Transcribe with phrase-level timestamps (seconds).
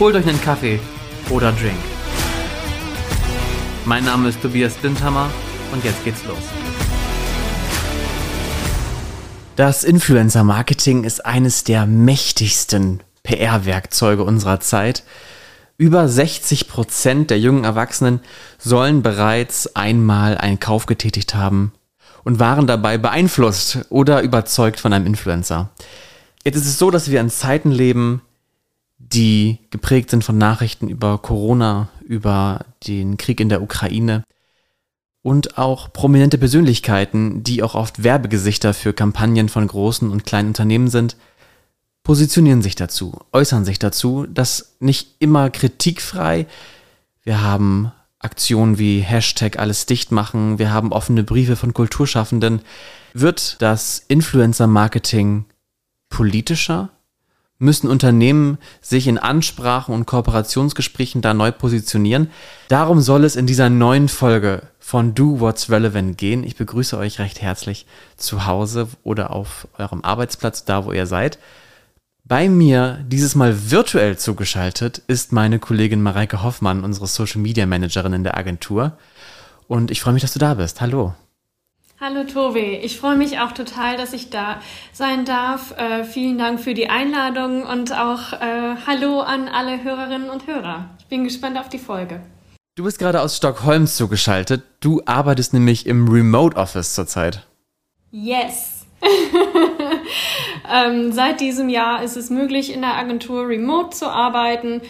[0.00, 0.78] Holt euch einen Kaffee
[1.28, 1.74] oder Drink.
[3.84, 5.28] Mein Name ist Tobias Blindhammer
[5.72, 6.38] und jetzt geht's los.
[9.56, 15.02] Das Influencer-Marketing ist eines der mächtigsten PR-Werkzeuge unserer Zeit.
[15.78, 18.20] Über 60 Prozent der jungen Erwachsenen
[18.56, 21.72] sollen bereits einmal einen Kauf getätigt haben
[22.22, 25.70] und waren dabei beeinflusst oder überzeugt von einem Influencer.
[26.44, 28.22] Jetzt ist es so, dass wir in Zeiten leben,
[28.98, 34.24] die geprägt sind von Nachrichten über Corona, über den Krieg in der Ukraine
[35.22, 40.88] und auch prominente Persönlichkeiten, die auch oft Werbegesichter für Kampagnen von großen und kleinen Unternehmen
[40.88, 41.16] sind,
[42.02, 46.46] positionieren sich dazu, äußern sich dazu, das nicht immer kritikfrei.
[47.22, 52.62] Wir haben Aktionen wie Hashtag alles dicht machen, wir haben offene Briefe von Kulturschaffenden.
[53.12, 55.44] Wird das Influencer-Marketing
[56.08, 56.90] politischer?
[57.58, 62.30] Müssen Unternehmen sich in Ansprachen und Kooperationsgesprächen da neu positionieren.
[62.68, 66.44] Darum soll es in dieser neuen Folge von Do What's Relevant gehen.
[66.44, 71.38] Ich begrüße euch recht herzlich zu Hause oder auf eurem Arbeitsplatz, da wo ihr seid.
[72.24, 78.12] Bei mir, dieses Mal virtuell zugeschaltet, ist meine Kollegin Mareike Hoffmann, unsere Social Media Managerin
[78.12, 78.98] in der Agentur.
[79.66, 80.80] Und ich freue mich, dass du da bist.
[80.80, 81.14] Hallo.
[82.00, 84.60] Hallo Tobi, ich freue mich auch total, dass ich da
[84.92, 85.76] sein darf.
[85.76, 90.90] Äh, vielen Dank für die Einladung und auch äh, Hallo an alle Hörerinnen und Hörer.
[91.00, 92.20] Ich bin gespannt auf die Folge.
[92.76, 94.62] Du bist gerade aus Stockholm zugeschaltet.
[94.78, 97.44] Du arbeitest nämlich im Remote Office zurzeit.
[98.12, 98.86] Yes.
[100.72, 104.82] ähm, seit diesem Jahr ist es möglich, in der Agentur remote zu arbeiten.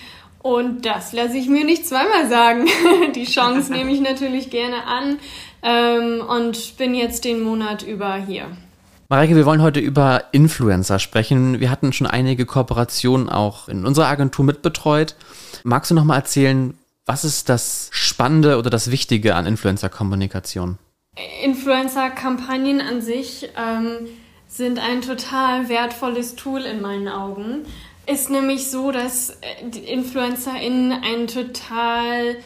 [0.42, 2.68] Und das lasse ich mir nicht zweimal sagen.
[3.14, 5.18] die Chance nehme ich natürlich gerne an
[5.62, 8.46] ähm, und bin jetzt den Monat über hier.
[9.10, 11.60] Mareike, wir wollen heute über Influencer sprechen.
[11.60, 15.16] Wir hatten schon einige Kooperationen auch in unserer Agentur mitbetreut.
[15.64, 16.74] Magst du noch mal erzählen,
[17.06, 20.76] was ist das Spannende oder das Wichtige an Influencer-Kommunikation?
[21.42, 24.08] Influencer-Kampagnen an sich ähm,
[24.46, 27.64] sind ein total wertvolles Tool in meinen Augen.
[28.04, 32.36] Ist nämlich so, dass äh, die InfluencerInnen ein total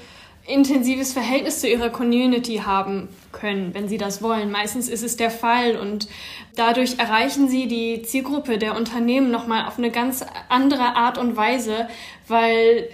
[0.46, 4.50] intensives Verhältnis zu ihrer Community haben können, wenn sie das wollen.
[4.50, 6.08] Meistens ist es der Fall und
[6.56, 11.88] dadurch erreichen sie die Zielgruppe der Unternehmen nochmal auf eine ganz andere Art und Weise,
[12.26, 12.88] weil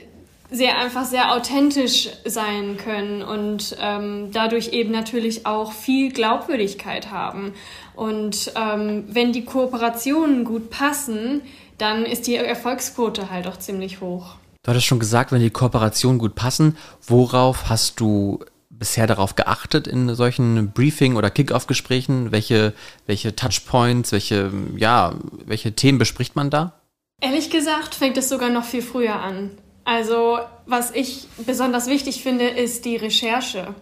[0.51, 7.53] sie einfach sehr authentisch sein können und ähm, dadurch eben natürlich auch viel Glaubwürdigkeit haben.
[7.95, 11.43] Und ähm, wenn die Kooperationen gut passen,
[11.77, 14.37] dann ist die Erfolgsquote halt auch ziemlich hoch.
[14.69, 19.87] Du hattest schon gesagt, wenn die Kooperationen gut passen, worauf hast du bisher darauf geachtet
[19.87, 22.33] in solchen Briefing- oder Kick-Off-Gesprächen?
[22.33, 22.75] Welche,
[23.07, 25.15] welche Touchpoints, welche, ja,
[25.47, 26.83] welche Themen bespricht man da?
[27.23, 29.53] Ehrlich gesagt fängt es sogar noch viel früher an.
[29.85, 33.75] Also, was ich besonders wichtig finde, ist die Recherche.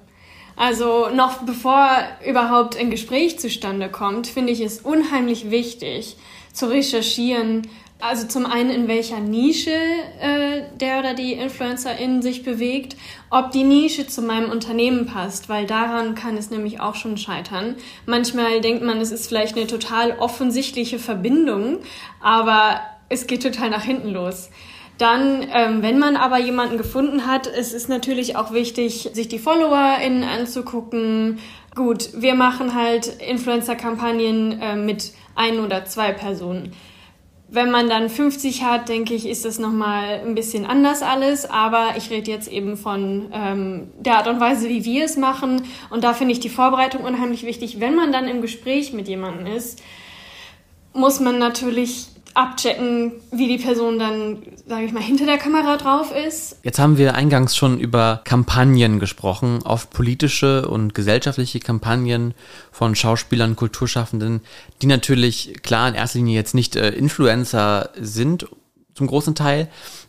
[0.54, 1.88] Also, noch bevor
[2.24, 6.16] überhaupt ein Gespräch zustande kommt, finde ich es unheimlich wichtig
[6.52, 7.66] zu recherchieren,
[8.00, 12.96] also zum einen, in welcher Nische äh, der oder die Influencerin sich bewegt,
[13.30, 17.76] ob die Nische zu meinem Unternehmen passt, weil daran kann es nämlich auch schon scheitern.
[18.04, 21.78] Manchmal denkt man, es ist vielleicht eine total offensichtliche Verbindung,
[22.20, 24.50] aber es geht total nach hinten los.
[24.98, 29.38] Dann, ähm, wenn man aber jemanden gefunden hat, es ist natürlich auch wichtig, sich die
[29.38, 31.38] FollowerInnen anzugucken.
[31.74, 36.72] Gut, wir machen halt Influencer-Kampagnen äh, mit ein oder zwei Personen.
[37.48, 41.48] Wenn man dann 50 hat, denke ich, ist das nochmal ein bisschen anders alles.
[41.48, 45.62] Aber ich rede jetzt eben von ähm, der Art und Weise, wie wir es machen.
[45.90, 47.78] Und da finde ich die Vorbereitung unheimlich wichtig.
[47.78, 49.80] Wenn man dann im Gespräch mit jemandem ist,
[50.92, 56.12] muss man natürlich abchecken, wie die Person dann, sage ich mal, hinter der Kamera drauf
[56.14, 56.56] ist.
[56.62, 62.34] Jetzt haben wir eingangs schon über Kampagnen gesprochen, oft politische und gesellschaftliche Kampagnen
[62.70, 64.40] von Schauspielern, Kulturschaffenden,
[64.82, 68.46] die natürlich klar in erster Linie jetzt nicht äh, Influencer sind,
[68.94, 69.68] zum großen Teil,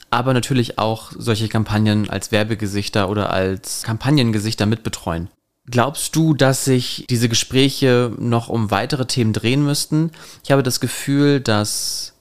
[0.09, 5.29] aber natürlich auch solche Kampagnen als Werbegesichter oder als Kampagnengesichter mitbetreuen.
[5.69, 10.11] Glaubst du, dass sich diese Gespräche noch um weitere Themen drehen müssten?
[10.45, 12.13] Ich habe das Gefühl, dass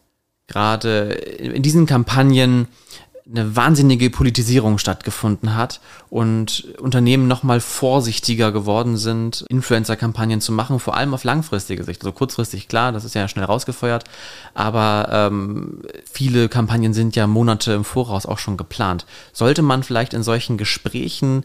[0.46, 2.68] gerade in diesen Kampagnen
[3.28, 10.78] eine wahnsinnige Politisierung stattgefunden hat und Unternehmen noch mal vorsichtiger geworden sind, Influencer-Kampagnen zu machen,
[10.78, 12.02] vor allem auf langfristige Sicht.
[12.02, 14.04] Also kurzfristig, klar, das ist ja schnell rausgefeuert,
[14.54, 19.06] aber ähm, viele Kampagnen sind ja Monate im Voraus auch schon geplant.
[19.32, 21.44] Sollte man vielleicht in solchen Gesprächen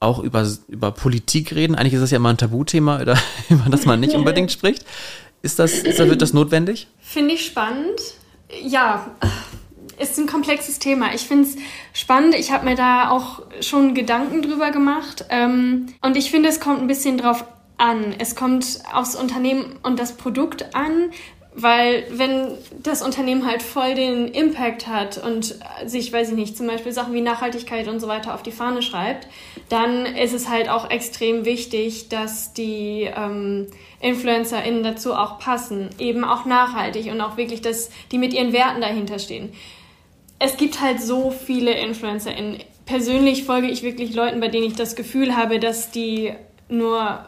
[0.00, 1.76] auch über, über Politik reden?
[1.76, 3.00] Eigentlich ist das ja immer ein Tabuthema,
[3.48, 4.84] über das man nicht unbedingt spricht.
[5.40, 6.88] Ist das, ist das, wird das notwendig?
[7.00, 8.00] Finde ich spannend.
[8.60, 9.06] Ja,
[9.98, 11.14] ist ein komplexes Thema.
[11.14, 11.56] Ich finde es
[11.92, 12.34] spannend.
[12.34, 15.24] Ich habe mir da auch schon Gedanken drüber gemacht.
[15.28, 17.44] Ähm, und ich finde, es kommt ein bisschen drauf
[17.78, 18.14] an.
[18.18, 21.10] Es kommt aufs Unternehmen und das Produkt an.
[21.54, 22.52] Weil wenn
[22.82, 25.54] das Unternehmen halt voll den Impact hat und
[25.84, 28.80] sich, weiß ich nicht, zum Beispiel Sachen wie Nachhaltigkeit und so weiter auf die Fahne
[28.80, 29.28] schreibt,
[29.68, 33.66] dann ist es halt auch extrem wichtig, dass die ähm,
[34.00, 38.80] InfluencerInnen dazu auch passen, eben auch nachhaltig und auch wirklich, dass die mit ihren Werten
[38.80, 39.52] dahinter stehen
[40.44, 42.58] es gibt halt so viele InfluencerInnen.
[42.84, 46.32] Persönlich folge ich wirklich Leuten, bei denen ich das Gefühl habe, dass die
[46.68, 47.24] nur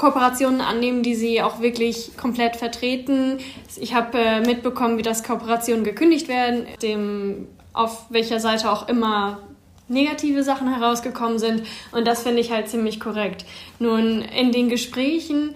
[0.00, 3.36] Kooperationen annehmen, die sie auch wirklich komplett vertreten.
[3.78, 9.40] Ich habe äh, mitbekommen, wie das Kooperationen gekündigt werden, dem auf welcher Seite auch immer
[9.88, 11.64] negative Sachen herausgekommen sind.
[11.92, 13.44] Und das finde ich halt ziemlich korrekt.
[13.78, 15.54] Nun, in den Gesprächen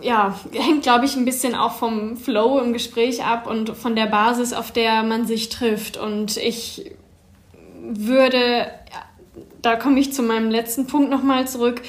[0.00, 4.06] ja, hängt, glaube ich, ein bisschen auch vom Flow im Gespräch ab und von der
[4.06, 5.98] Basis, auf der man sich trifft.
[5.98, 6.92] Und ich
[7.82, 8.70] würde,
[9.60, 11.82] da komme ich zu meinem letzten Punkt nochmal zurück,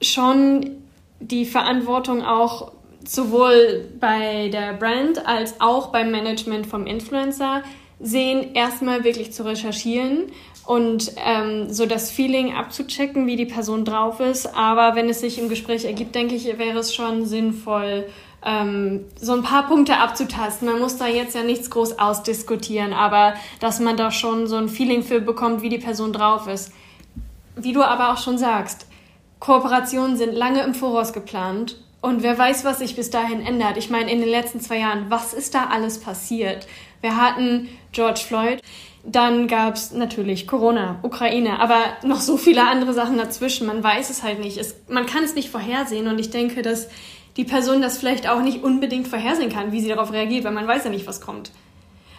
[0.00, 0.82] schon
[1.20, 2.72] die Verantwortung auch
[3.06, 7.62] sowohl bei der Brand als auch beim Management vom Influencer
[7.98, 10.32] sehen, erstmal wirklich zu recherchieren
[10.66, 14.54] und ähm, so das Feeling abzuchecken, wie die Person drauf ist.
[14.54, 18.06] Aber wenn es sich im Gespräch ergibt, denke ich, wäre es schon sinnvoll,
[18.44, 20.68] ähm, so ein paar Punkte abzutasten.
[20.68, 24.68] Man muss da jetzt ja nichts groß ausdiskutieren, aber dass man da schon so ein
[24.68, 26.72] Feeling für bekommt, wie die Person drauf ist.
[27.56, 28.86] Wie du aber auch schon sagst,
[29.40, 33.76] Kooperationen sind lange im Voraus geplant und wer weiß, was sich bis dahin ändert.
[33.76, 36.66] Ich meine, in den letzten zwei Jahren, was ist da alles passiert?
[37.00, 38.60] Wir hatten George Floyd,
[39.04, 43.66] dann gab es natürlich Corona, Ukraine, aber noch so viele andere Sachen dazwischen.
[43.66, 44.58] Man weiß es halt nicht.
[44.58, 46.88] Es, man kann es nicht vorhersehen und ich denke, dass
[47.36, 50.66] die Person das vielleicht auch nicht unbedingt vorhersehen kann, wie sie darauf reagiert, weil man
[50.66, 51.50] weiß ja nicht, was kommt.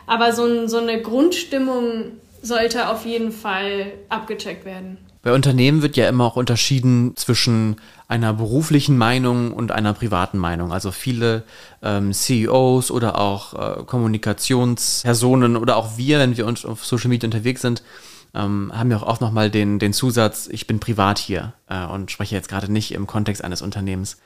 [0.07, 4.97] Aber so, ein, so eine Grundstimmung sollte auf jeden Fall abgecheckt werden.
[5.23, 7.75] Bei Unternehmen wird ja immer auch unterschieden zwischen
[8.07, 10.73] einer beruflichen Meinung und einer privaten Meinung.
[10.73, 11.44] Also viele
[11.83, 17.27] ähm, CEOs oder auch äh, Kommunikationspersonen oder auch wir, wenn wir uns auf Social Media
[17.27, 17.83] unterwegs sind,
[18.33, 22.09] ähm, haben ja auch oft nochmal den, den Zusatz, ich bin privat hier äh, und
[22.09, 24.17] spreche jetzt gerade nicht im Kontext eines Unternehmens.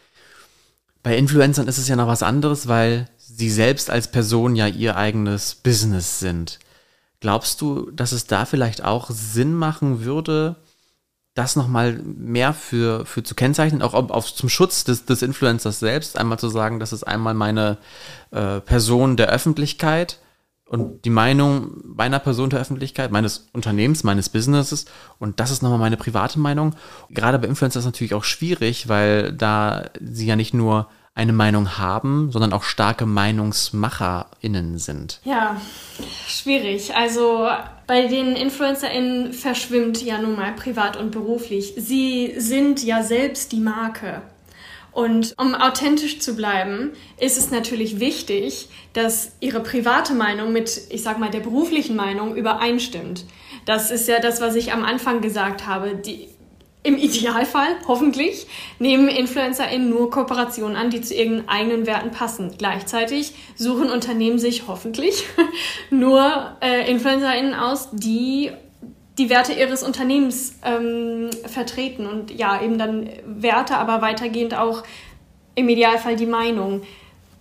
[1.04, 4.96] Bei Influencern ist es ja noch was anderes, weil sie selbst als Person ja ihr
[4.96, 6.60] eigenes Business sind.
[7.20, 10.56] Glaubst du, dass es da vielleicht auch Sinn machen würde,
[11.36, 16.18] das nochmal mehr für, für zu kennzeichnen, auch auf, zum Schutz des, des Influencers selbst,
[16.18, 17.78] einmal zu sagen, das ist einmal meine
[18.32, 20.20] äh, Person der Öffentlichkeit
[20.68, 24.86] und die Meinung meiner Person der Öffentlichkeit, meines Unternehmens, meines Businesses
[25.20, 26.74] und das ist nochmal meine private Meinung.
[27.10, 32.30] Gerade bei Influencers natürlich auch schwierig, weil da sie ja nicht nur eine Meinung haben,
[32.32, 35.22] sondern auch starke MeinungsmacherInnen sind.
[35.24, 35.60] Ja,
[36.28, 36.94] schwierig.
[36.94, 37.48] Also
[37.88, 41.74] bei den InfluencerInnen verschwimmt ja nun mal privat und beruflich.
[41.78, 44.22] Sie sind ja selbst die Marke.
[44.92, 51.04] Und um authentisch zu bleiben, ist es natürlich wichtig, dass ihre private Meinung mit, ich
[51.04, 53.26] sag mal, der beruflichen Meinung übereinstimmt.
[53.66, 55.96] Das ist ja das, was ich am Anfang gesagt habe.
[55.96, 56.30] Die
[56.86, 58.46] im Idealfall, hoffentlich,
[58.78, 62.54] nehmen InfluencerInnen nur Kooperationen an, die zu ihren eigenen Werten passen.
[62.58, 65.24] Gleichzeitig suchen Unternehmen sich hoffentlich
[65.90, 68.52] nur äh, InfluencerInnen aus, die
[69.18, 74.84] die Werte ihres Unternehmens ähm, vertreten und ja, eben dann Werte, aber weitergehend auch
[75.56, 76.84] im Idealfall die Meinung.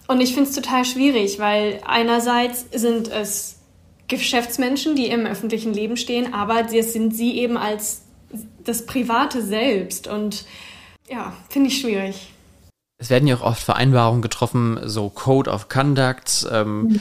[0.07, 3.61] Und ich finde es total schwierig, weil einerseits sind es
[4.09, 8.03] Geschäftsmenschen, die im öffentlichen Leben stehen, aber sind sie eben als
[8.64, 10.07] das Private selbst.
[10.07, 10.45] Und
[11.09, 12.31] ja, finde ich schwierig.
[12.99, 16.47] Es werden ja auch oft Vereinbarungen getroffen, so Code of Conduct.
[16.50, 17.00] Ähm, mhm.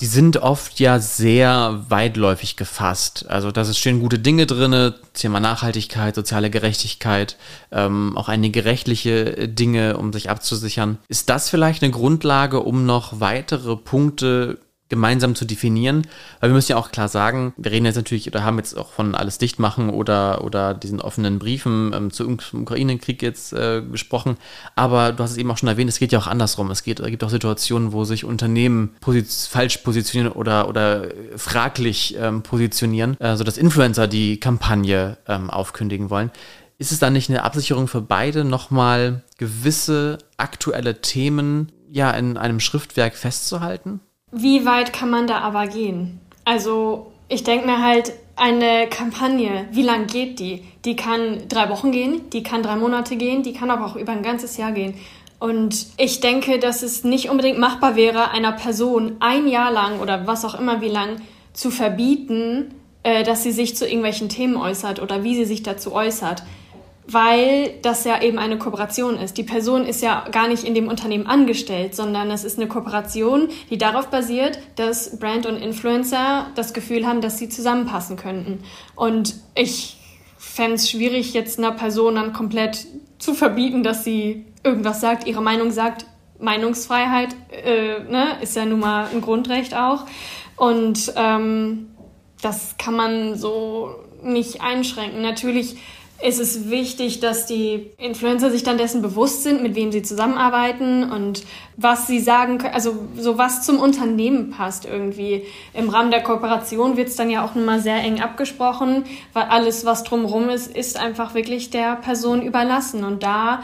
[0.00, 3.26] Die sind oft ja sehr weitläufig gefasst.
[3.28, 7.36] Also da stehen gute Dinge drin, Thema Nachhaltigkeit, soziale Gerechtigkeit,
[7.70, 10.98] ähm, auch einige rechtliche Dinge, um sich abzusichern.
[11.08, 14.58] Ist das vielleicht eine Grundlage, um noch weitere Punkte
[14.90, 16.06] gemeinsam zu definieren.
[16.40, 18.92] Weil wir müssen ja auch klar sagen, wir reden jetzt natürlich oder haben jetzt auch
[18.92, 24.36] von alles dicht machen oder, oder diesen offenen Briefen ähm, zum Ukraine-Krieg jetzt äh, gesprochen.
[24.76, 26.70] Aber du hast es eben auch schon erwähnt, es geht ja auch andersrum.
[26.70, 32.16] Es geht, es gibt auch Situationen, wo sich Unternehmen posi falsch positionieren oder, oder fraglich
[32.18, 36.30] ähm, positionieren, äh, sodass Influencer die Kampagne ähm, aufkündigen wollen.
[36.78, 42.58] Ist es dann nicht eine Absicherung für beide, nochmal gewisse aktuelle Themen ja in einem
[42.58, 44.00] Schriftwerk festzuhalten?
[44.32, 46.20] Wie weit kann man da aber gehen?
[46.44, 50.64] Also ich denke mir halt, eine Kampagne, wie lang geht die?
[50.86, 54.12] Die kann drei Wochen gehen, die kann drei Monate gehen, die kann aber auch über
[54.12, 54.94] ein ganzes Jahr gehen.
[55.38, 60.26] Und ich denke, dass es nicht unbedingt machbar wäre, einer Person ein Jahr lang oder
[60.26, 61.20] was auch immer wie lang
[61.52, 65.92] zu verbieten, äh, dass sie sich zu irgendwelchen Themen äußert oder wie sie sich dazu
[65.92, 66.42] äußert
[67.12, 69.36] weil das ja eben eine Kooperation ist.
[69.38, 73.48] Die Person ist ja gar nicht in dem Unternehmen angestellt, sondern es ist eine Kooperation,
[73.70, 78.62] die darauf basiert, dass Brand und Influencer das Gefühl haben, dass sie zusammenpassen könnten.
[78.94, 79.96] Und ich
[80.38, 82.86] fände es schwierig, jetzt einer Person dann komplett
[83.18, 86.06] zu verbieten, dass sie irgendwas sagt, ihre Meinung sagt.
[86.38, 90.06] Meinungsfreiheit äh, ne, ist ja nun mal ein Grundrecht auch.
[90.56, 91.90] Und ähm,
[92.40, 95.22] das kann man so nicht einschränken.
[95.22, 95.76] Natürlich
[96.22, 101.10] ist es wichtig, dass die Influencer sich dann dessen bewusst sind, mit wem sie zusammenarbeiten
[101.10, 101.44] und
[101.76, 105.44] was sie sagen können, also so was zum Unternehmen passt irgendwie.
[105.72, 109.84] Im Rahmen der Kooperation wird es dann ja auch nochmal sehr eng abgesprochen, weil alles,
[109.84, 113.04] was drumherum ist, ist einfach wirklich der Person überlassen.
[113.04, 113.62] Und da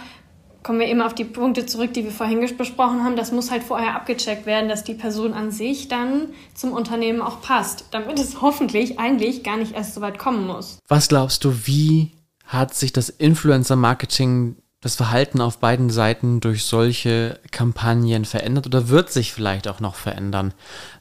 [0.63, 3.17] kommen wir eben auf die Punkte zurück, die wir vorhin besprochen haben.
[3.17, 7.41] Das muss halt vorher abgecheckt werden, dass die Person an sich dann zum Unternehmen auch
[7.41, 10.79] passt, damit es hoffentlich eigentlich gar nicht erst so weit kommen muss.
[10.89, 12.16] Was glaubst du, wie
[12.47, 19.11] hat sich das Influencer-Marketing, das Verhalten auf beiden Seiten durch solche Kampagnen verändert oder wird
[19.11, 20.55] sich vielleicht auch noch verändern?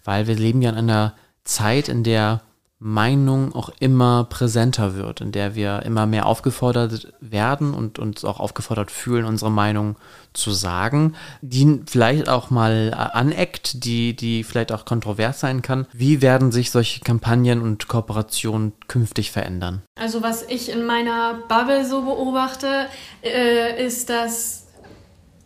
[0.04, 2.42] Weil wir leben ja in einer Zeit, in der
[2.80, 8.42] Meinung auch immer präsenter wird, in der wir immer mehr aufgefordert werden und uns auch
[8.42, 9.96] aufgefordert fühlen, unsere Meinung
[10.34, 15.88] zu sagen, die vielleicht auch mal aneckt, die, die vielleicht auch kontrovers sein kann.
[15.94, 19.82] Wie werden sich solche Kampagnen und Kooperationen künftig verändern?
[19.98, 22.88] Also was ich in meiner Bubble so beobachte,
[23.24, 24.66] äh, ist, dass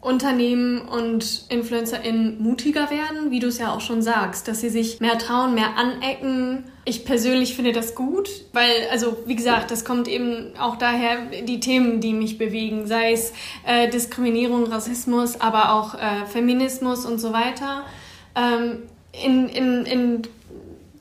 [0.01, 5.01] Unternehmen und InfluencerInnen mutiger werden, wie du es ja auch schon sagst, dass sie sich
[5.01, 6.63] mehr trauen, mehr anecken.
[6.89, 11.59] Ich persönlich finde das gut, weil, also wie gesagt, das kommt eben auch daher, die
[11.59, 13.31] Themen, die mich bewegen, sei es
[13.63, 17.83] äh, Diskriminierung, Rassismus, aber auch äh, Feminismus und so weiter.
[18.35, 18.79] Ähm,
[19.11, 20.21] in, in, in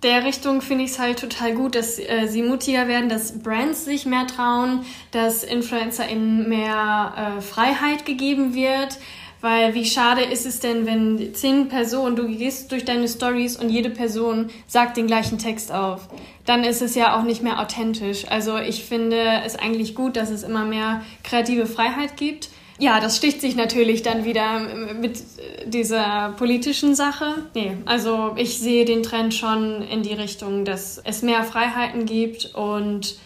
[0.02, 3.86] der Richtung finde ich es halt total gut, dass äh, sie mutiger werden, dass Brands
[3.86, 8.98] sich mehr trauen, dass InfluencerInnen mehr äh, Freiheit gegeben wird.
[9.40, 13.68] Weil wie schade ist es denn, wenn zehn Personen, du gehst durch deine Stories und
[13.68, 16.08] jede Person sagt den gleichen Text auf.
[16.44, 18.24] Dann ist es ja auch nicht mehr authentisch.
[18.28, 23.16] Also ich finde es eigentlich gut, dass es immer mehr kreative Freiheit gibt ja, das
[23.16, 24.60] sticht sich natürlich dann wieder
[24.94, 25.20] mit
[25.66, 27.34] dieser politischen Sache.
[27.54, 32.54] Nee, also ich sehe den Trend schon in die Richtung, dass es mehr Freiheiten gibt
[32.54, 33.16] und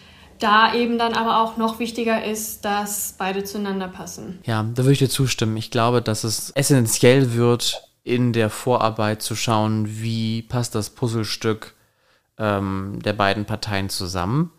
[0.43, 4.39] da eben dann aber auch noch wichtiger ist, dass beide zueinander passen.
[4.45, 5.55] Ja, da würde ich dir zustimmen.
[5.57, 11.73] Ich glaube, dass es essentiell wird, in der Vorarbeit zu schauen, wie passt das Puzzlestück
[12.37, 14.51] ähm, der beiden Parteien zusammen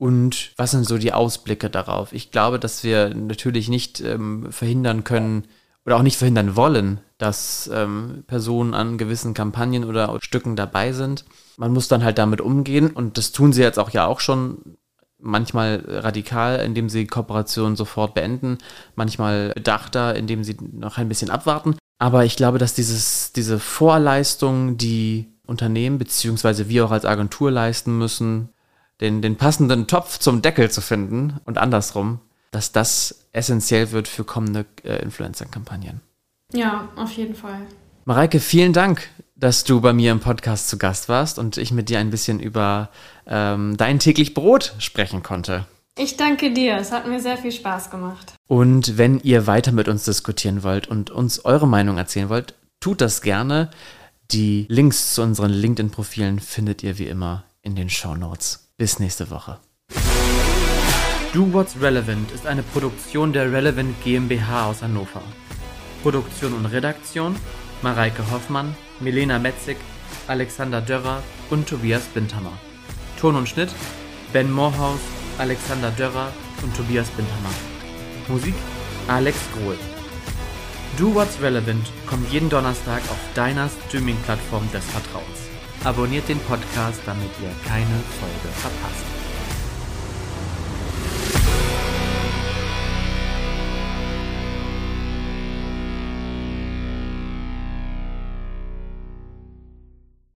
[0.00, 2.12] und was sind so die Ausblicke darauf?
[2.12, 5.44] Ich glaube, dass wir natürlich nicht ähm, verhindern können
[5.84, 11.24] oder auch nicht verhindern wollen, dass ähm, Personen an gewissen Kampagnen oder Stücken dabei sind.
[11.56, 14.78] Man muss dann halt damit umgehen und das tun sie jetzt auch ja auch schon
[15.22, 18.58] manchmal radikal, indem sie Kooperationen sofort beenden,
[18.94, 21.76] manchmal bedachter, indem sie noch ein bisschen abwarten.
[21.98, 27.98] Aber ich glaube, dass dieses, diese Vorleistung, die Unternehmen beziehungsweise wir auch als Agentur leisten
[27.98, 28.50] müssen,
[29.00, 34.24] den, den passenden Topf zum Deckel zu finden und andersrum, dass das essentiell wird für
[34.24, 36.00] kommende äh, Influencer-Kampagnen.
[36.52, 37.62] Ja, auf jeden Fall.
[38.04, 39.08] Mareike, vielen Dank,
[39.40, 42.40] dass du bei mir im Podcast zu Gast warst und ich mit dir ein bisschen
[42.40, 42.90] über
[43.26, 45.66] ähm, dein täglich Brot sprechen konnte.
[45.98, 48.34] Ich danke dir, es hat mir sehr viel Spaß gemacht.
[48.46, 53.00] Und wenn ihr weiter mit uns diskutieren wollt und uns eure Meinung erzählen wollt, tut
[53.00, 53.70] das gerne.
[54.30, 58.70] Die Links zu unseren LinkedIn-Profilen findet ihr wie immer in den Show Notes.
[58.76, 59.58] Bis nächste Woche.
[61.32, 65.22] Do What's Relevant ist eine Produktion der Relevant GmbH aus Hannover.
[66.02, 67.36] Produktion und Redaktion
[67.82, 69.78] Mareike Hoffmann, Milena Metzig,
[70.28, 72.52] Alexander Dörrer und Tobias Bindhammer.
[73.18, 73.70] Ton und Schnitt
[74.32, 75.00] Ben Moorhaus,
[75.38, 77.54] Alexander Dörrer und Tobias Bindhammer.
[78.28, 78.54] Musik
[79.08, 79.76] Alex Grohl.
[80.98, 85.48] Do What's Relevant kommt jeden Donnerstag auf deiner Streaming-Plattform des Vertrauens.
[85.82, 87.86] Abonniert den Podcast, damit ihr keine
[88.20, 89.19] Folge verpasst.